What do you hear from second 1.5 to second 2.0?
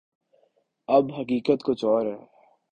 کچھ